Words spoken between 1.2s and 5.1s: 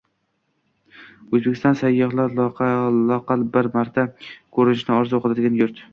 O‘zbekiston– sayyohlar loaqal bir marta ko‘rishni